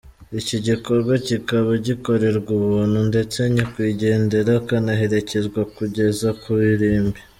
Iki 0.39 0.57
gikorwa 0.67 1.13
kikaba 1.27 1.71
gikorerwa 1.87 2.49
ubuntu, 2.59 2.99
ndetse 3.09 3.37
nyakwigendera 3.53 4.51
akanaherekezwa 4.61 5.61
kugeza 5.75 6.27
ku 6.41 6.51
irimbi. 6.73 7.19